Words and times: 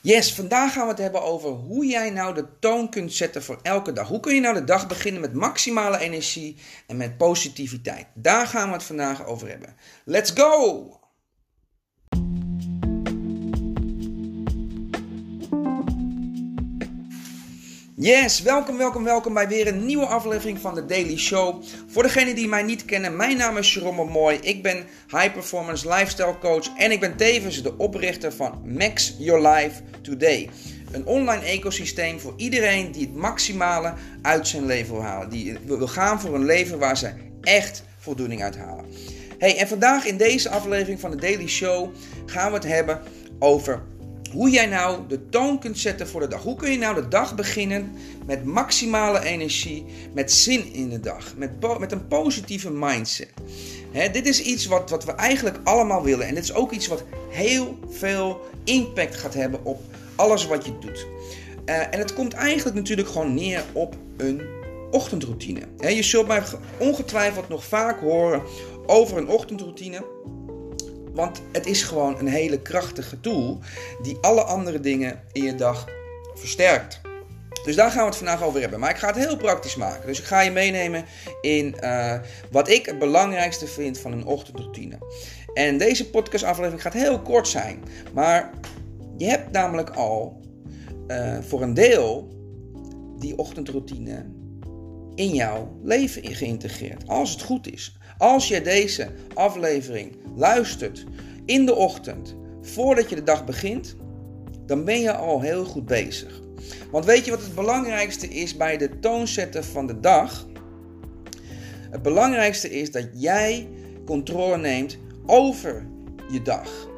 Yes, 0.00 0.34
vandaag 0.34 0.72
gaan 0.72 0.84
we 0.84 0.90
het 0.90 0.98
hebben 0.98 1.22
over 1.22 1.50
hoe 1.50 1.86
jij 1.86 2.10
nou 2.10 2.34
de 2.34 2.58
toon 2.60 2.90
kunt 2.90 3.12
zetten 3.12 3.42
voor 3.42 3.58
elke 3.62 3.92
dag. 3.92 4.08
Hoe 4.08 4.20
kun 4.20 4.34
je 4.34 4.40
nou 4.40 4.54
de 4.54 4.64
dag 4.64 4.86
beginnen 4.86 5.20
met 5.20 5.34
maximale 5.34 5.98
energie 5.98 6.56
en 6.86 6.96
met 6.96 7.16
positiviteit? 7.16 8.06
Daar 8.14 8.46
gaan 8.46 8.68
we 8.68 8.74
het 8.74 8.84
vandaag 8.84 9.26
over 9.26 9.48
hebben. 9.48 9.76
Let's 10.04 10.30
go! 10.34 11.05
Yes, 17.98 18.42
welkom, 18.42 18.76
welkom, 18.76 19.04
welkom 19.04 19.34
bij 19.34 19.48
weer 19.48 19.66
een 19.66 19.86
nieuwe 19.86 20.06
aflevering 20.06 20.58
van 20.58 20.74
de 20.74 20.86
Daily 20.86 21.16
Show. 21.16 21.62
Voor 21.86 22.02
degenen 22.02 22.34
die 22.34 22.48
mij 22.48 22.62
niet 22.62 22.84
kennen, 22.84 23.16
mijn 23.16 23.36
naam 23.36 23.56
is 23.56 23.74
Jerome 23.74 24.04
Mooi. 24.04 24.38
Ik 24.40 24.62
ben 24.62 24.86
High 25.08 25.32
Performance 25.32 25.88
Lifestyle 25.88 26.38
Coach 26.38 26.76
en 26.76 26.90
ik 26.90 27.00
ben 27.00 27.16
tevens 27.16 27.62
de 27.62 27.76
oprichter 27.76 28.32
van 28.32 28.62
Max 28.64 29.14
Your 29.18 29.48
Life 29.48 29.82
Today. 30.02 30.50
Een 30.92 31.06
online 31.06 31.44
ecosysteem 31.44 32.20
voor 32.20 32.34
iedereen 32.36 32.92
die 32.92 33.02
het 33.02 33.14
maximale 33.14 33.94
uit 34.22 34.48
zijn 34.48 34.66
leven 34.66 34.92
wil 34.92 35.02
halen. 35.02 35.28
Die 35.28 35.58
wil 35.64 35.88
gaan 35.88 36.20
voor 36.20 36.34
een 36.34 36.44
leven 36.44 36.78
waar 36.78 36.96
ze 36.96 37.12
echt 37.40 37.82
voldoening 37.98 38.42
uit 38.42 38.56
halen. 38.56 38.84
Hey, 39.38 39.58
en 39.58 39.68
vandaag 39.68 40.06
in 40.06 40.16
deze 40.16 40.50
aflevering 40.50 41.00
van 41.00 41.10
de 41.10 41.16
Daily 41.16 41.46
Show 41.46 41.94
gaan 42.26 42.50
we 42.50 42.56
het 42.56 42.66
hebben 42.66 43.00
over 43.38 43.82
hoe 44.32 44.50
jij 44.50 44.66
nou 44.66 45.00
de 45.08 45.28
toon 45.28 45.58
kunt 45.58 45.78
zetten 45.78 46.08
voor 46.08 46.20
de 46.20 46.28
dag. 46.28 46.42
Hoe 46.42 46.56
kun 46.56 46.70
je 46.70 46.78
nou 46.78 46.94
de 46.94 47.08
dag 47.08 47.34
beginnen 47.34 47.92
met 48.26 48.44
maximale 48.44 49.24
energie, 49.24 49.84
met 50.12 50.32
zin 50.32 50.72
in 50.72 50.88
de 50.88 51.00
dag, 51.00 51.34
met, 51.36 51.78
met 51.78 51.92
een 51.92 52.08
positieve 52.08 52.70
mindset. 52.70 53.32
dit 54.12 54.26
is 54.26 54.42
iets 54.42 54.66
wat, 54.66 54.90
wat 54.90 55.04
we 55.04 55.12
eigenlijk 55.12 55.58
allemaal 55.64 56.02
willen 56.02 56.26
en 56.26 56.34
dit 56.34 56.42
is 56.42 56.54
ook 56.54 56.72
iets 56.72 56.86
wat 56.86 57.04
heel 57.28 57.78
veel 57.88 58.40
impact 58.64 59.14
gaat 59.14 59.34
hebben 59.34 59.64
op 59.64 59.82
alles 60.14 60.46
wat 60.46 60.64
je 60.64 60.78
doet. 60.78 61.06
Uh, 61.66 61.94
en 61.94 61.98
het 61.98 62.14
komt 62.14 62.32
eigenlijk 62.32 62.76
natuurlijk 62.76 63.08
gewoon 63.08 63.34
neer 63.34 63.64
op 63.72 63.96
een 64.16 64.42
ochtendroutine. 64.90 65.60
je 65.78 66.02
zult 66.02 66.26
mij 66.26 66.42
ongetwijfeld 66.78 67.48
nog 67.48 67.64
vaak 67.64 68.00
horen 68.00 68.42
over 68.86 69.16
een 69.16 69.28
ochtendroutine. 69.28 70.04
Want 71.16 71.42
het 71.52 71.66
is 71.66 71.82
gewoon 71.82 72.18
een 72.18 72.28
hele 72.28 72.62
krachtige 72.62 73.20
tool 73.20 73.58
die 74.02 74.18
alle 74.20 74.42
andere 74.42 74.80
dingen 74.80 75.20
in 75.32 75.42
je 75.42 75.54
dag 75.54 75.84
versterkt. 76.34 77.00
Dus 77.64 77.76
daar 77.76 77.90
gaan 77.90 78.00
we 78.00 78.06
het 78.06 78.16
vandaag 78.16 78.42
over 78.42 78.60
hebben. 78.60 78.80
Maar 78.80 78.90
ik 78.90 78.96
ga 78.96 79.06
het 79.06 79.16
heel 79.16 79.36
praktisch 79.36 79.76
maken. 79.76 80.06
Dus 80.06 80.18
ik 80.18 80.24
ga 80.24 80.40
je 80.40 80.50
meenemen 80.50 81.04
in 81.40 81.76
uh, 81.80 82.14
wat 82.50 82.68
ik 82.68 82.86
het 82.86 82.98
belangrijkste 82.98 83.66
vind 83.66 83.98
van 83.98 84.12
een 84.12 84.24
ochtendroutine. 84.26 84.98
En 85.54 85.78
deze 85.78 86.10
podcastaflevering 86.10 86.82
gaat 86.82 86.92
heel 86.92 87.20
kort 87.20 87.48
zijn. 87.48 87.82
Maar 88.14 88.50
je 89.16 89.26
hebt 89.26 89.52
namelijk 89.52 89.90
al 89.90 90.40
uh, 91.08 91.38
voor 91.40 91.62
een 91.62 91.74
deel 91.74 92.28
die 93.18 93.38
ochtendroutine 93.38 94.26
in 95.14 95.34
jouw 95.34 95.78
leven 95.82 96.34
geïntegreerd. 96.34 97.08
Als 97.08 97.30
het 97.30 97.42
goed 97.42 97.72
is. 97.72 97.96
Als 98.18 98.48
je 98.48 98.62
deze 98.62 99.08
aflevering 99.34 100.16
luistert 100.36 101.04
in 101.44 101.66
de 101.66 101.74
ochtend, 101.74 102.36
voordat 102.60 103.08
je 103.08 103.14
de 103.14 103.22
dag 103.22 103.44
begint, 103.44 103.96
dan 104.66 104.84
ben 104.84 105.00
je 105.00 105.12
al 105.12 105.40
heel 105.40 105.64
goed 105.64 105.86
bezig. 105.86 106.40
Want 106.90 107.04
weet 107.04 107.24
je 107.24 107.30
wat 107.30 107.42
het 107.42 107.54
belangrijkste 107.54 108.28
is 108.28 108.56
bij 108.56 108.76
de 108.76 108.98
toonzetten 108.98 109.64
van 109.64 109.86
de 109.86 110.00
dag? 110.00 110.46
Het 111.90 112.02
belangrijkste 112.02 112.70
is 112.70 112.90
dat 112.90 113.08
jij 113.12 113.68
controle 114.04 114.56
neemt 114.56 114.98
over 115.26 115.86
je 116.30 116.42
dag. 116.42 116.88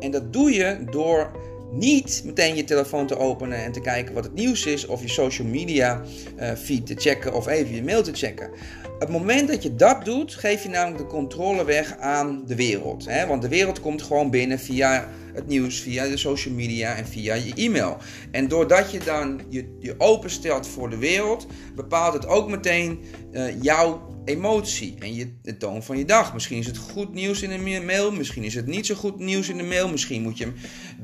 En 0.00 0.10
dat 0.10 0.32
doe 0.32 0.52
je 0.52 0.84
door 0.90 1.30
niet 1.74 2.22
meteen 2.24 2.56
je 2.56 2.64
telefoon 2.64 3.06
te 3.06 3.18
openen 3.18 3.64
en 3.64 3.72
te 3.72 3.80
kijken 3.80 4.14
wat 4.14 4.24
het 4.24 4.34
nieuws 4.34 4.66
is, 4.66 4.86
of 4.86 5.02
je 5.02 5.08
social 5.08 5.48
media 5.48 6.02
uh, 6.40 6.52
feed 6.52 6.86
te 6.86 6.94
checken 6.96 7.34
of 7.34 7.46
even 7.46 7.74
je 7.74 7.82
mail 7.82 8.02
te 8.02 8.12
checken. 8.12 8.50
Het 8.98 9.08
moment 9.08 9.48
dat 9.48 9.62
je 9.62 9.74
dat 9.74 10.04
doet, 10.04 10.34
geef 10.34 10.62
je 10.62 10.68
namelijk 10.68 10.98
de 10.98 11.06
controle 11.06 11.64
weg 11.64 11.98
aan 11.98 12.42
de 12.46 12.54
wereld. 12.54 13.04
Hè? 13.08 13.26
Want 13.26 13.42
de 13.42 13.48
wereld 13.48 13.80
komt 13.80 14.02
gewoon 14.02 14.30
binnen 14.30 14.58
via 14.58 15.08
het 15.34 15.46
nieuws, 15.46 15.80
via 15.80 16.08
de 16.08 16.16
social 16.16 16.54
media 16.54 16.94
en 16.96 17.06
via 17.06 17.34
je 17.34 17.54
e-mail. 17.54 17.96
En 18.30 18.48
doordat 18.48 18.90
je 18.90 18.98
dan 18.98 19.40
je, 19.48 19.76
je 19.78 19.94
openstelt 19.98 20.66
voor 20.66 20.90
de 20.90 20.98
wereld, 20.98 21.46
bepaalt 21.74 22.12
het 22.12 22.26
ook 22.26 22.48
meteen 22.48 22.98
uh, 23.32 23.62
jouw 23.62 24.13
emotie 24.24 24.94
en 24.98 25.14
je, 25.14 25.32
de 25.42 25.56
toon 25.56 25.82
van 25.82 25.98
je 25.98 26.04
dag. 26.04 26.34
Misschien 26.34 26.58
is 26.58 26.66
het 26.66 26.76
goed 26.76 27.14
nieuws 27.14 27.42
in 27.42 27.50
een 27.50 27.84
mail, 27.84 28.12
misschien 28.12 28.44
is 28.44 28.54
het 28.54 28.66
niet 28.66 28.86
zo 28.86 28.94
goed 28.94 29.18
nieuws 29.18 29.48
in 29.48 29.56
de 29.56 29.62
mail. 29.62 29.88
Misschien 29.88 30.22
moet 30.22 30.38
je, 30.38 30.52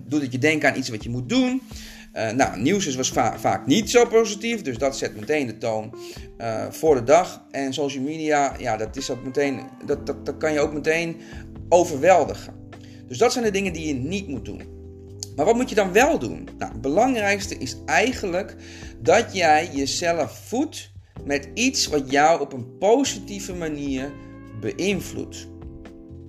doet 0.06 0.22
het 0.22 0.32
je 0.32 0.38
denken 0.38 0.69
aan 0.70 0.78
iets 0.78 0.88
wat 0.88 1.03
je 1.03 1.10
moet 1.10 1.28
doen. 1.28 1.62
Uh, 2.14 2.30
nou, 2.30 2.60
nieuws 2.60 2.86
is 2.86 2.94
was 2.94 3.10
vaak 3.36 3.66
niet 3.66 3.91
zo 3.91 4.06
positief, 4.06 4.62
dus 4.62 4.78
dat 4.78 4.97
zet 4.98 5.16
meteen 5.16 5.47
de 5.47 5.59
toon 5.59 5.94
uh, 6.38 6.66
voor 6.70 6.94
de 6.94 7.04
dag. 7.04 7.44
En 7.50 7.75
social 7.75 8.04
media, 8.04 8.54
ja, 8.59 8.76
dat, 8.76 8.97
is 8.97 9.06
dat, 9.06 9.25
meteen, 9.25 9.60
dat, 9.86 10.06
dat, 10.06 10.26
dat 10.26 10.36
kan 10.36 10.53
je 10.53 10.60
ook 10.60 10.72
meteen 10.72 11.16
overweldigen. 11.69 12.54
Dus 13.09 13.19
dat 13.19 13.32
zijn 13.32 13.44
de 13.44 13.50
dingen 13.50 13.72
die 13.72 13.86
je 13.86 13.94
niet 13.94 14.28
moet 14.28 14.44
doen. 14.44 14.62
Maar 15.36 15.44
wat 15.44 15.54
moet 15.54 15.69
je 15.69 15.75
dan 15.75 15.92
wel 15.92 16.19
doen? 16.19 16.48
Nou, 16.59 16.72
het 16.72 16.80
belangrijkste 16.80 17.59
is 17.59 17.76
eigenlijk 17.86 18.56
dat 19.03 19.34
jij 19.34 19.70
jezelf 19.72 20.41
voedt 20.47 20.92
met 21.25 21.48
iets 21.54 21.87
wat 21.87 22.10
jou 22.10 22.41
op 22.41 22.53
een 22.53 22.78
positieve 22.78 23.54
manier 23.54 24.12
beïnvloedt. 24.60 25.48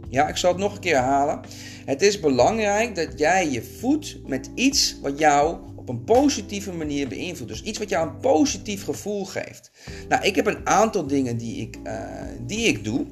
Ja, 0.09 0.27
ik 0.27 0.37
zal 0.37 0.51
het 0.51 0.59
nog 0.59 0.73
een 0.73 0.79
keer 0.79 0.95
herhalen. 0.95 1.39
Het 1.85 2.01
is 2.01 2.19
belangrijk 2.19 2.95
dat 2.95 3.19
jij 3.19 3.49
je 3.49 3.63
voedt 3.63 4.27
met 4.27 4.51
iets 4.55 4.97
wat 5.01 5.19
jou 5.19 5.57
op 5.75 5.89
een 5.89 6.03
positieve 6.03 6.71
manier 6.71 7.07
beïnvloedt. 7.07 7.51
Dus 7.51 7.61
iets 7.63 7.79
wat 7.79 7.89
jou 7.89 8.07
een 8.07 8.17
positief 8.17 8.83
gevoel 8.83 9.25
geeft. 9.25 9.71
Nou, 10.09 10.23
ik 10.23 10.35
heb 10.35 10.45
een 10.45 10.67
aantal 10.67 11.07
dingen 11.07 11.37
die 11.37 11.61
ik, 11.61 11.77
uh, 11.83 11.93
die 12.41 12.67
ik 12.67 12.83
doe. 12.83 13.05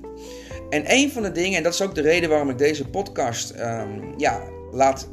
En 0.70 0.84
een 0.92 1.12
van 1.12 1.24
de 1.24 1.32
dingen, 1.32 1.58
en 1.58 1.64
dat 1.64 1.74
is 1.74 1.82
ook 1.82 1.96
de 1.96 2.02
reden 2.02 2.30
waarom 2.30 2.50
ik 2.50 2.58
deze 2.58 2.88
podcast 2.88 3.54
um, 3.60 4.14
ja, 4.18 4.42
laat 4.72 5.08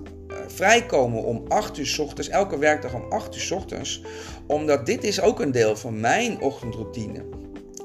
vrijkomen 0.47 1.23
om 1.23 1.45
8 1.49 1.79
uur 1.79 1.87
s 1.87 1.99
ochtends, 1.99 2.29
elke 2.29 2.59
werkdag 2.59 2.95
om 2.95 3.05
8 3.09 3.35
uur 3.35 3.41
s 3.41 3.51
ochtends, 3.51 4.03
omdat 4.47 4.87
dit 4.87 5.05
is 5.05 5.21
ook 5.21 5.41
een 5.41 5.53
deel 5.53 5.77
van 5.77 6.01
mijn 6.01 6.41
ochtendroutine. 6.41 7.25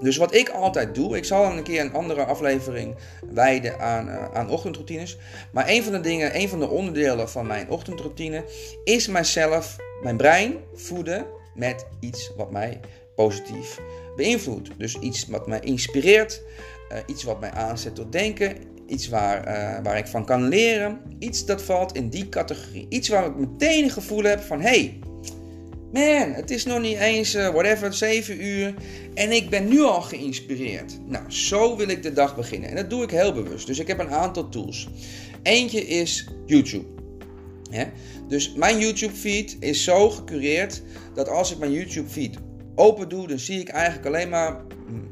Dus 0.02 0.18
wat 0.18 0.34
ik 0.34 0.50
altijd 0.50 0.96
doe, 0.96 1.18
ik 1.18 1.26
zal 1.26 1.46
een 1.46 1.64
keer 1.64 1.82
een 1.82 1.94
andere 1.94 2.26
aflevering 2.26 2.96
wijden 3.34 3.80
aan, 3.80 4.08
uh, 4.08 4.32
aan 4.34 4.50
ochtendroutines. 4.50 5.18
Maar 5.52 5.70
een 5.70 5.84
van 5.84 5.92
de 5.92 6.00
dingen, 6.00 6.36
een 6.36 6.50
van 6.50 6.60
de 6.60 6.70
onderdelen 6.70 7.30
van 7.30 7.48
mijn 7.48 7.70
ochtendroutine 7.70 8.44
is 8.84 9.08
mijzelf, 9.08 9.76
mijn 10.04 10.18
brein 10.18 10.56
voeden 10.74 11.26
met 11.56 11.86
iets 12.00 12.32
wat 12.36 12.52
mij 12.52 12.80
positief 13.16 13.80
beïnvloedt. 14.16 14.70
Dus 14.78 15.00
iets 15.00 15.28
wat 15.28 15.48
mij 15.48 15.60
inspireert, 15.60 16.42
uh, 16.92 16.98
iets 17.06 17.24
wat 17.24 17.40
mij 17.40 17.52
aanzet 17.52 17.96
tot 17.96 18.12
denken, 18.12 18.56
iets 18.92 19.10
waar, 19.10 19.48
uh, 19.48 19.84
waar 19.84 19.98
ik 19.98 20.08
van 20.08 20.26
kan 20.26 20.48
leren, 20.48 21.00
iets 21.20 21.46
dat 21.46 21.62
valt 21.62 21.96
in 21.96 22.10
die 22.10 22.30
categorie. 22.30 22.86
Iets 22.90 23.10
waar 23.10 23.26
ik 23.26 23.36
meteen 23.36 23.84
een 23.84 23.90
gevoel 23.90 24.24
heb 24.24 24.42
van 24.42 24.62
hey, 24.62 25.00
Man, 25.92 26.34
het 26.34 26.52
is 26.52 26.66
nog 26.66 26.82
niet 26.82 26.98
eens, 26.98 27.36
uh, 27.36 27.50
whatever, 27.50 27.94
7 27.94 28.46
uur. 28.46 28.74
En 29.14 29.32
ik 29.32 29.50
ben 29.50 29.68
nu 29.68 29.82
al 29.82 30.02
geïnspireerd. 30.02 31.00
Nou, 31.08 31.32
zo 31.32 31.78
wil 31.78 31.88
ik 31.88 32.04
de 32.04 32.14
dag 32.14 32.36
beginnen. 32.36 32.70
En 32.70 32.76
dat 32.76 32.90
doe 32.90 33.04
ik 33.04 33.10
heel 33.10 33.34
bewust. 33.34 33.68
Dus 33.68 33.80
ik 33.80 33.88
heb 33.88 34.00
een 34.00 34.10
aantal 34.10 34.50
tools. 34.50 34.90
Eentje 35.44 35.88
is 35.88 36.28
YouTube. 36.46 36.86
Dus 38.28 38.54
mijn 38.54 38.80
YouTube 38.80 39.14
feed 39.14 39.58
is 39.60 39.84
zo 39.84 40.10
gecureerd 40.10 40.82
dat 41.14 41.30
als 41.30 41.52
ik 41.52 41.58
mijn 41.58 41.72
YouTube 41.72 42.10
feed 42.10 42.38
open 42.76 43.10
doe, 43.10 43.28
dan 43.28 43.40
zie 43.40 43.60
ik 43.60 43.70
eigenlijk 43.70 44.06
alleen 44.06 44.30
maar 44.30 44.62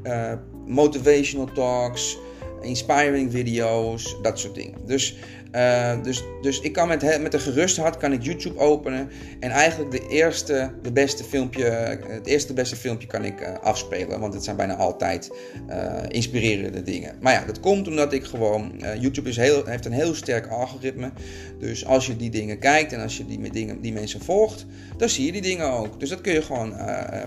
uh, 0.02 0.32
motivational 0.66 1.52
talks, 1.52 2.18
inspiring 2.62 3.30
video's, 3.30 4.16
dat 4.22 4.38
soort 4.38 4.54
dingen. 4.54 4.78
Dus 4.86 5.16
uh, 5.52 6.02
dus, 6.02 6.24
dus 6.40 6.60
ik 6.60 6.72
kan 6.72 6.88
met, 6.88 7.20
met 7.20 7.34
een 7.34 7.40
gerust 7.40 7.76
hart 7.76 7.96
kan 7.96 8.12
ik 8.12 8.22
YouTube 8.22 8.58
openen 8.58 9.08
en 9.40 9.50
eigenlijk 9.50 9.90
de 9.90 10.08
eerste, 10.08 10.72
de 10.82 10.92
beste 10.92 11.24
filmpje, 11.24 11.64
het 12.08 12.26
eerste 12.26 12.52
beste 12.52 12.76
filmpje 12.76 13.06
kan 13.06 13.24
ik 13.24 13.40
uh, 13.40 13.58
afspelen, 13.62 14.20
want 14.20 14.34
het 14.34 14.44
zijn 14.44 14.56
bijna 14.56 14.76
altijd 14.76 15.30
uh, 15.68 16.02
inspirerende 16.08 16.82
dingen. 16.82 17.16
Maar 17.20 17.32
ja, 17.32 17.44
dat 17.44 17.60
komt 17.60 17.88
omdat 17.88 18.12
ik 18.12 18.24
gewoon, 18.24 18.72
YouTube 19.00 19.28
is 19.28 19.36
heel, 19.36 19.64
heeft 19.64 19.84
een 19.84 19.92
heel 19.92 20.14
sterk 20.14 20.46
algoritme, 20.46 21.10
dus 21.58 21.86
als 21.86 22.06
je 22.06 22.16
die 22.16 22.30
dingen 22.30 22.58
kijkt 22.58 22.92
en 22.92 23.00
als 23.00 23.16
je 23.16 23.26
die, 23.26 23.50
dingen, 23.50 23.80
die 23.80 23.92
mensen 23.92 24.20
volgt, 24.20 24.66
dan 24.96 25.08
zie 25.08 25.26
je 25.26 25.32
die 25.32 25.42
dingen 25.42 25.70
ook. 25.72 26.00
Dus 26.00 26.08
dat 26.08 26.20
kun 26.20 26.32
je 26.32 26.42
gewoon 26.42 26.74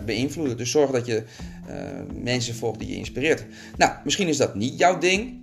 beïnvloeden. 0.06 0.58
Dus 0.58 0.72
zorg 0.72 0.92
dat 0.92 1.06
je 1.06 1.24
mensen 2.22 2.56
volgt 2.56 2.80
die 2.80 2.90
je 2.90 2.96
inspireert. 2.96 3.46
Nou, 3.78 3.92
misschien 4.04 4.28
is 4.28 4.38
dat 4.38 4.56
niet 4.56 4.80
jouw 4.80 4.98
ding. 4.98 5.42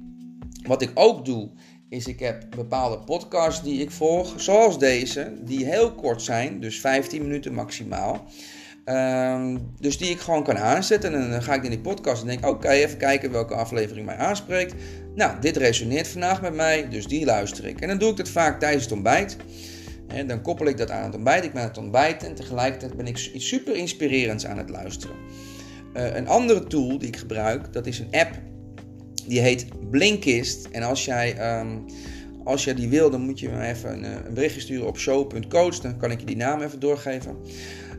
Wat 0.66 0.82
ik 0.82 0.90
ook 0.94 1.24
doe, 1.24 1.50
is 1.90 2.06
ik 2.06 2.20
heb 2.20 2.44
bepaalde 2.56 2.98
podcasts 2.98 3.62
die 3.62 3.80
ik 3.80 3.90
volg, 3.90 4.34
zoals 4.36 4.78
deze, 4.78 5.32
die 5.40 5.64
heel 5.64 5.92
kort 5.92 6.22
zijn, 6.22 6.60
dus 6.60 6.80
15 6.80 7.22
minuten 7.22 7.54
maximaal. 7.54 8.26
Um, 8.84 9.72
dus 9.78 9.98
die 9.98 10.10
ik 10.10 10.20
gewoon 10.20 10.44
kan 10.44 10.58
aanzetten. 10.58 11.14
En 11.14 11.30
dan 11.30 11.42
ga 11.42 11.54
ik 11.54 11.64
in 11.64 11.70
die 11.70 11.80
podcast 11.80 12.22
en 12.22 12.28
denk: 12.28 12.46
oké, 12.46 12.68
even 12.68 12.98
kijken 12.98 13.30
welke 13.30 13.54
aflevering 13.54 14.06
mij 14.06 14.16
aanspreekt. 14.16 14.74
Nou, 15.14 15.40
dit 15.40 15.56
resoneert 15.56 16.08
vandaag 16.08 16.42
met 16.42 16.54
mij, 16.54 16.88
dus 16.88 17.06
die 17.06 17.24
luister 17.24 17.66
ik. 17.66 17.80
En 17.80 17.88
dan 17.88 17.98
doe 17.98 18.10
ik 18.10 18.16
dat 18.16 18.28
vaak 18.28 18.60
tijdens 18.60 18.84
het 18.84 18.92
ontbijt. 18.92 19.36
En 20.06 20.26
dan 20.26 20.42
koppel 20.42 20.66
ik 20.66 20.76
dat 20.76 20.90
aan 20.90 21.04
het 21.04 21.14
ontbijt. 21.14 21.44
Ik 21.44 21.52
ben 21.52 21.62
aan 21.62 21.68
het 21.68 21.78
ontbijten 21.78 22.28
en 22.28 22.34
tegelijkertijd 22.34 22.96
ben 22.96 23.06
ik 23.06 23.30
iets 23.32 23.48
super 23.48 23.76
inspirerends 23.76 24.46
aan 24.46 24.58
het 24.58 24.70
luisteren. 24.70 25.16
Uh, 25.94 26.14
een 26.14 26.28
andere 26.28 26.66
tool 26.66 26.98
die 26.98 27.08
ik 27.08 27.16
gebruik, 27.16 27.72
dat 27.72 27.86
is 27.86 27.98
een 27.98 28.10
app. 28.10 28.49
Die 29.30 29.40
heet 29.40 29.66
Blinkist. 29.90 30.68
En 30.70 30.82
als 30.82 31.04
jij, 31.04 31.58
um, 31.60 31.84
als 32.44 32.64
jij 32.64 32.74
die 32.74 32.88
wil, 32.88 33.10
dan 33.10 33.20
moet 33.20 33.40
je 33.40 33.48
me 33.48 33.66
even 33.66 33.92
een, 33.92 34.26
een 34.26 34.34
berichtje 34.34 34.60
sturen 34.60 34.86
op 34.86 34.98
show.coach. 34.98 35.78
Dan 35.80 35.96
kan 35.96 36.10
ik 36.10 36.20
je 36.20 36.26
die 36.26 36.36
naam 36.36 36.60
even 36.60 36.80
doorgeven. 36.80 37.36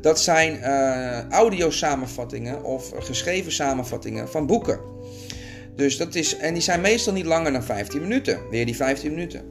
Dat 0.02 0.20
zijn 0.20 0.56
uh, 0.56 1.30
audio-samenvattingen 1.30 2.64
of 2.64 2.92
geschreven 3.00 3.52
samenvattingen 3.52 4.30
van 4.30 4.46
boeken. 4.46 4.80
Dus 5.76 5.98
dat 5.98 6.16
is, 6.16 6.38
en 6.38 6.54
die 6.54 6.64
zijn 6.64 6.82
meestal 6.82 7.14
niet 7.14 7.26
langer 7.26 7.52
dan 7.52 7.64
15 7.64 8.02
minuten. 8.02 8.40
Weer 8.50 8.66
die 8.66 8.76
15 8.76 9.10
minuten. 9.10 9.42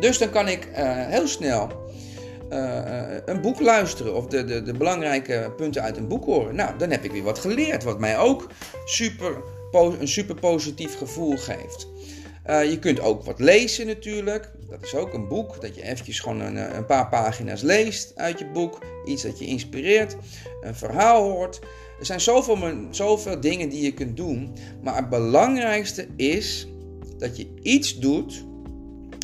Dus 0.00 0.18
dan 0.18 0.30
kan 0.30 0.48
ik 0.48 0.68
uh, 0.72 1.06
heel 1.06 1.28
snel 1.28 1.88
een 3.24 3.40
boek 3.40 3.60
luisteren 3.60 4.14
of 4.14 4.26
de, 4.26 4.44
de, 4.44 4.62
de 4.62 4.72
belangrijke 4.72 5.52
punten 5.56 5.82
uit 5.82 5.96
een 5.96 6.08
boek 6.08 6.24
horen. 6.24 6.54
Nou, 6.54 6.78
dan 6.78 6.90
heb 6.90 7.04
ik 7.04 7.12
weer 7.12 7.22
wat 7.22 7.38
geleerd, 7.38 7.84
wat 7.84 7.98
mij 7.98 8.18
ook 8.18 8.46
super, 8.84 9.42
een 9.72 10.08
super 10.08 10.34
positief 10.34 10.98
gevoel 10.98 11.36
geeft. 11.36 11.88
Uh, 12.46 12.70
je 12.70 12.78
kunt 12.78 13.00
ook 13.00 13.24
wat 13.24 13.40
lezen 13.40 13.86
natuurlijk. 13.86 14.52
Dat 14.70 14.82
is 14.82 14.94
ook 14.94 15.14
een 15.14 15.28
boek, 15.28 15.60
dat 15.60 15.74
je 15.74 15.82
eventjes 15.82 16.20
gewoon 16.20 16.40
een, 16.40 16.76
een, 16.76 16.86
paar 16.86 17.08
pagina's 17.08 17.62
leest 17.62 18.12
uit 18.16 18.38
je 18.38 18.46
boek. 18.46 18.78
Iets 19.04 19.22
dat 19.22 19.38
je 19.38 19.46
inspireert, 19.46 20.16
een 20.60 20.74
verhaal 20.74 21.30
hoort. 21.30 21.60
Er 21.98 22.06
zijn 22.06 22.20
zoveel, 22.20 22.58
zoveel 22.90 23.40
dingen 23.40 23.68
die 23.68 23.82
je 23.82 23.94
kunt 23.94 24.16
doen. 24.16 24.52
Maar 24.82 24.96
het 24.96 25.08
belangrijkste 25.08 26.06
is 26.16 26.68
dat 27.18 27.36
je 27.36 27.46
iets 27.62 27.98
doet 27.98 28.44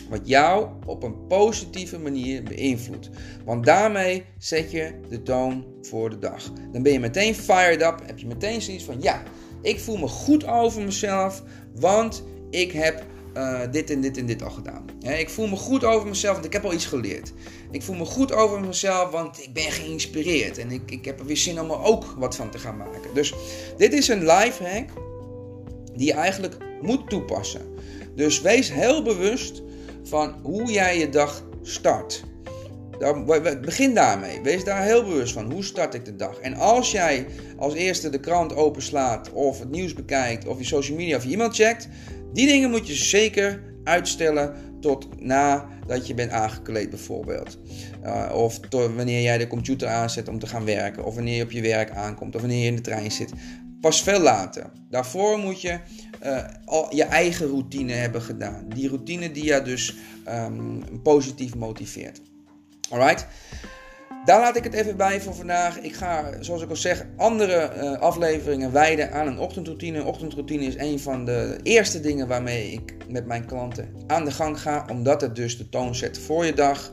wat 0.08 0.20
jou 0.24 0.68
op 0.86 1.02
een 1.02 1.26
positieve 1.26 1.98
manier 1.98 2.42
beïnvloedt. 2.42 3.10
Want 3.44 3.64
daarmee 3.64 4.24
zet 4.38 4.70
je 4.70 5.00
de 5.08 5.22
toon 5.22 5.64
voor 5.82 6.10
de 6.10 6.18
dag. 6.18 6.52
Dan 6.72 6.82
ben 6.82 6.92
je 6.92 7.00
meteen 7.00 7.34
fired 7.34 7.82
up, 7.82 8.02
heb 8.06 8.18
je 8.18 8.26
meteen 8.26 8.62
zoiets 8.62 8.84
van 8.84 9.00
ja, 9.00 9.22
ik 9.62 9.80
voel 9.80 9.96
me 9.96 10.08
goed 10.08 10.46
over 10.46 10.82
mezelf, 10.82 11.42
want 11.74 12.24
ik 12.50 12.72
heb 12.72 13.04
uh, 13.36 13.60
dit 13.70 13.90
en 13.90 14.00
dit 14.00 14.16
en 14.16 14.26
dit 14.26 14.42
al 14.42 14.50
gedaan. 14.50 14.84
ik 15.18 15.30
voel 15.30 15.46
me 15.46 15.56
goed 15.56 15.84
over 15.84 16.08
mezelf, 16.08 16.34
want 16.34 16.46
ik 16.46 16.52
heb 16.52 16.64
al 16.64 16.72
iets 16.72 16.86
geleerd. 16.86 17.32
Ik 17.70 17.82
voel 17.82 17.96
me 17.96 18.04
goed 18.04 18.32
over 18.32 18.60
mezelf, 18.60 19.10
want 19.10 19.42
ik 19.42 19.52
ben 19.52 19.70
geïnspireerd. 19.70 20.58
En 20.58 20.70
ik, 20.70 20.90
ik 20.90 21.04
heb 21.04 21.18
er 21.20 21.26
weer 21.26 21.36
zin 21.36 21.60
om 21.60 21.70
er 21.70 21.82
ook 21.82 22.04
wat 22.18 22.36
van 22.36 22.50
te 22.50 22.58
gaan 22.58 22.76
maken. 22.76 23.14
Dus 23.14 23.34
dit 23.76 23.92
is 23.92 24.08
een 24.08 24.26
life 24.26 24.64
hack 24.64 24.88
die 25.94 26.06
je 26.06 26.12
eigenlijk 26.12 26.56
moet 26.82 27.10
toepassen. 27.10 27.74
Dus 28.14 28.40
wees 28.40 28.72
heel 28.72 29.02
bewust 29.02 29.62
van 30.02 30.34
hoe 30.42 30.72
jij 30.72 30.98
je 30.98 31.08
dag 31.08 31.44
start. 31.62 32.24
Begin 33.60 33.94
daarmee. 33.94 34.40
Wees 34.42 34.64
daar 34.64 34.82
heel 34.82 35.04
bewust 35.04 35.32
van. 35.32 35.52
Hoe 35.52 35.64
start 35.64 35.94
ik 35.94 36.04
de 36.04 36.16
dag? 36.16 36.38
En 36.38 36.54
als 36.54 36.90
jij 36.90 37.26
als 37.56 37.74
eerste 37.74 38.10
de 38.10 38.20
krant 38.20 38.54
openslaat, 38.54 39.32
of 39.32 39.58
het 39.58 39.70
nieuws 39.70 39.94
bekijkt, 39.94 40.46
of 40.46 40.58
je 40.58 40.64
social 40.64 40.96
media 40.96 41.16
of 41.16 41.24
je 41.24 41.32
e-mail 41.32 41.50
checkt, 41.50 41.88
die 42.32 42.46
dingen 42.46 42.70
moet 42.70 42.86
je 42.86 42.94
zeker 42.94 43.62
uitstellen 43.84 44.54
tot 44.80 45.20
nadat 45.20 46.06
je 46.06 46.14
bent 46.14 46.30
aangekleed 46.30 46.90
bijvoorbeeld. 46.90 47.58
Uh, 48.04 48.30
of 48.34 48.60
wanneer 48.70 49.22
jij 49.22 49.38
de 49.38 49.46
computer 49.46 49.88
aanzet 49.88 50.28
om 50.28 50.38
te 50.38 50.46
gaan 50.46 50.64
werken. 50.64 51.04
Of 51.04 51.14
wanneer 51.14 51.36
je 51.36 51.42
op 51.42 51.50
je 51.50 51.62
werk 51.62 51.90
aankomt. 51.90 52.34
Of 52.34 52.40
wanneer 52.40 52.60
je 52.60 52.66
in 52.66 52.76
de 52.76 52.82
trein 52.82 53.10
zit. 53.10 53.32
Pas 53.80 54.02
veel 54.02 54.20
later. 54.20 54.70
Daarvoor 54.90 55.38
moet 55.38 55.60
je 55.60 55.78
uh, 56.24 56.44
al 56.64 56.94
je 56.94 57.04
eigen 57.04 57.46
routine 57.46 57.92
hebben 57.92 58.22
gedaan. 58.22 58.68
Die 58.68 58.88
routine 58.88 59.32
die 59.32 59.44
je 59.44 59.62
dus 59.62 59.96
um, 60.28 60.82
positief 61.02 61.54
motiveert. 61.54 62.20
Alright? 62.90 63.26
Daar 64.24 64.40
laat 64.40 64.56
ik 64.56 64.64
het 64.64 64.74
even 64.74 64.96
bij 64.96 65.20
voor 65.20 65.34
vandaag. 65.34 65.80
Ik 65.80 65.94
ga, 65.94 66.32
zoals 66.40 66.62
ik 66.62 66.70
al 66.70 66.76
zeg, 66.76 67.06
andere 67.16 67.72
uh, 67.76 68.00
afleveringen 68.00 68.72
wijden 68.72 69.12
aan 69.12 69.26
een 69.26 69.38
ochtendroutine. 69.38 69.98
Een 69.98 70.04
ochtendroutine 70.04 70.64
is 70.64 70.76
een 70.76 71.00
van 71.00 71.24
de 71.24 71.58
eerste 71.62 72.00
dingen 72.00 72.28
waarmee 72.28 72.72
ik 72.72 72.94
met 73.08 73.26
mijn 73.26 73.46
klanten 73.46 73.88
aan 74.06 74.24
de 74.24 74.30
gang 74.30 74.60
ga. 74.60 74.86
Omdat 74.90 75.20
het 75.20 75.36
dus 75.36 75.58
de 75.58 75.68
toon 75.68 75.94
zet 75.94 76.18
voor 76.18 76.44
je 76.44 76.52
dag. 76.52 76.92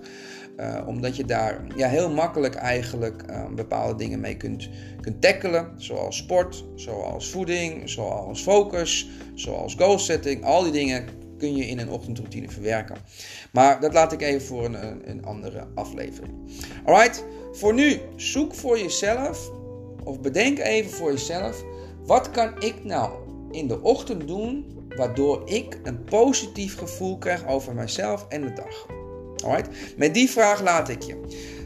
Uh, 0.58 0.88
omdat 0.88 1.16
je 1.16 1.26
daar 1.26 1.62
ja, 1.76 1.88
heel 1.88 2.10
makkelijk 2.10 2.56
eigenlijk 2.56 3.24
uh, 3.30 3.46
bepaalde 3.56 3.96
dingen 3.96 4.20
mee 4.20 4.38
kunt, 4.38 4.70
kunt 5.02 5.22
tackelen. 5.22 5.72
Zoals 5.78 6.18
sport, 6.18 6.64
zoals 6.76 7.30
voeding, 7.30 7.90
zoals 7.90 8.42
focus, 8.42 9.10
zoals 9.34 9.76
goal 9.76 10.00
setting. 10.00 10.44
Al 10.44 10.64
die 10.64 10.72
dingen 10.72 11.06
kun 11.44 11.56
je 11.56 11.66
in 11.66 11.80
een 11.80 11.90
ochtendroutine 11.90 12.50
verwerken. 12.50 12.98
Maar 13.52 13.80
dat 13.80 13.94
laat 13.94 14.12
ik 14.12 14.22
even 14.22 14.42
voor 14.42 14.66
een, 14.66 15.10
een 15.10 15.26
andere 15.26 15.68
aflevering. 15.76 16.34
Alright, 16.86 17.26
voor 17.52 17.74
nu 17.74 18.00
zoek 18.16 18.56
voor 18.56 18.80
jezelf, 18.80 19.52
of 20.04 20.20
bedenk 20.20 20.60
even 20.60 20.92
voor 20.92 21.12
jezelf, 21.12 21.64
wat 22.06 22.32
kan 22.32 22.62
ik 22.62 22.84
nou 22.84 23.12
in 23.52 23.68
de 23.68 23.82
ochtend 23.82 24.28
doen 24.28 24.66
waardoor 24.96 25.42
ik 25.46 25.80
een 25.84 26.04
positief 26.04 26.78
gevoel 26.78 27.18
krijg 27.18 27.48
over 27.48 27.74
mijzelf 27.74 28.26
en 28.30 28.42
de 28.42 28.54
dag. 28.54 28.86
Alright? 29.46 29.98
Met 29.98 30.14
die 30.14 30.30
vraag 30.30 30.62
laat 30.62 30.90
ik 30.90 31.02
je. 31.02 31.20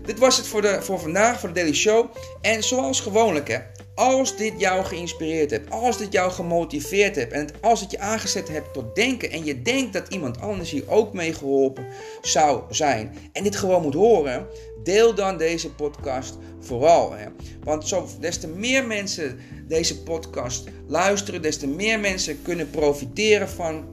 Dit 0.06 0.19
was 0.19 0.38
het 0.38 0.47
voor, 0.47 0.62
de, 0.62 0.81
voor 0.81 1.00
vandaag, 1.00 1.39
voor 1.39 1.50
de 1.50 1.56
Daily 1.56 1.74
Show. 1.74 2.06
En 2.41 2.63
zoals 2.63 3.00
gewoonlijk, 3.00 3.47
hè, 3.47 3.59
als 3.98 4.36
dit 4.36 4.54
jou 4.58 4.86
geïnspireerd 4.86 5.52
hebt, 5.52 5.72
als 5.72 5.98
dit 5.98 6.12
jou 6.12 6.32
gemotiveerd 6.32 7.16
hebt 7.16 7.32
en 7.32 7.48
als 7.62 7.82
het 7.82 7.92
je 7.92 8.00
aangezet 8.00 8.48
hebt 8.48 8.74
tot 8.74 8.96
denken 8.96 9.32
en 9.32 9.46
je 9.46 9.62
denkt 9.62 9.94
dat 9.94 10.08
iemand 10.10 10.42
anders 10.42 10.72
hier 10.72 10.90
ook 10.90 11.14
mee 11.14 11.34
geholpen 11.34 11.86
zou 12.22 12.62
zijn 12.70 13.14
en 13.32 13.44
dit 13.44 13.56
gewoon 13.56 13.82
moet 13.82 13.94
horen, 13.94 14.48
deel 14.84 15.16
dan 15.16 15.38
deze 15.38 15.74
podcast 15.74 16.38
vooral. 16.60 17.14
Hè. 17.14 17.26
Want 17.64 17.96
des 18.20 18.38
te 18.38 18.48
meer 18.48 18.86
mensen 18.86 19.40
deze 19.68 20.04
podcast 20.04 20.64
luisteren, 20.88 21.42
des 21.42 21.58
te 21.58 21.68
meer 21.68 22.00
mensen 22.00 22.42
kunnen 22.42 22.70
profiteren 22.70 23.50
van 23.50 23.86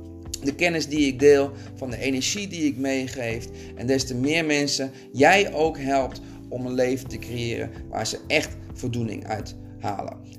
de 0.42 0.54
kennis 0.54 0.88
die 0.88 1.06
ik 1.06 1.18
deel, 1.18 1.50
van 1.74 1.90
de 1.90 1.98
energie 1.98 2.48
die 2.48 2.66
ik 2.66 2.76
meegeef. 2.76 3.46
En 3.74 3.86
des 3.86 4.04
te 4.04 4.14
meer 4.14 4.44
mensen 4.44 4.90
jij 5.12 5.52
ook 5.52 5.78
helpt 5.78 6.20
om 6.48 6.66
een 6.66 6.74
leven 6.74 7.08
te 7.08 7.18
creëren 7.18 7.70
waar 7.88 8.06
ze 8.06 8.18
echt 8.26 8.56
voldoening 8.74 9.26
uit 9.26 9.54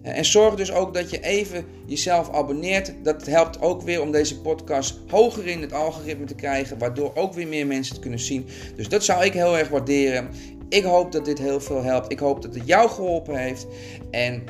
En 0.01 0.25
zorg 0.25 0.55
dus 0.55 0.71
ook 0.71 0.93
dat 0.93 1.09
je 1.09 1.19
even 1.21 1.65
jezelf 1.85 2.29
abonneert. 2.31 2.93
Dat 3.03 3.25
helpt 3.25 3.61
ook 3.61 3.81
weer 3.81 4.01
om 4.01 4.11
deze 4.11 4.41
podcast 4.41 4.99
hoger 5.07 5.47
in 5.47 5.61
het 5.61 5.73
algoritme 5.73 6.25
te 6.25 6.35
krijgen, 6.35 6.77
waardoor 6.77 7.11
ook 7.15 7.33
weer 7.33 7.47
meer 7.47 7.67
mensen 7.67 7.93
het 7.93 8.01
kunnen 8.01 8.19
zien. 8.19 8.47
Dus 8.75 8.89
dat 8.89 9.03
zou 9.03 9.25
ik 9.25 9.33
heel 9.33 9.57
erg 9.57 9.69
waarderen. 9.69 10.29
Ik 10.69 10.83
hoop 10.83 11.11
dat 11.11 11.25
dit 11.25 11.39
heel 11.39 11.61
veel 11.61 11.83
helpt. 11.83 12.11
Ik 12.11 12.19
hoop 12.19 12.41
dat 12.41 12.53
het 12.53 12.67
jou 12.67 12.89
geholpen 12.89 13.35
heeft. 13.35 13.67
En 14.11 14.43